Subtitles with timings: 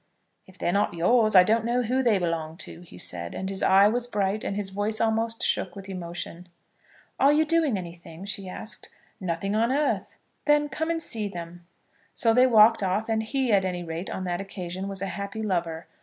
[0.47, 3.35] "If they're not yours, I don't know whom they belong to," he said.
[3.35, 6.49] And his eye was bright, and his voice almost shook with emotion.
[7.19, 8.89] "Are you doing anything?" she asked.
[9.19, 11.67] "Nothing on earth." "Then come and see them."
[12.15, 15.43] So they walked off, and he, at any rate, on that occasion was a happy
[15.43, 15.85] lover.